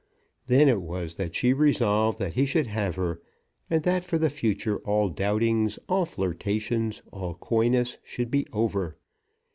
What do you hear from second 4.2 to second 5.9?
future all doubtings,